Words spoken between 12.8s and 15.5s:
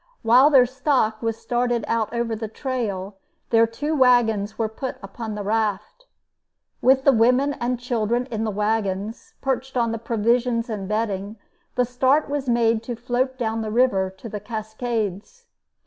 to float down the river to the Cascades.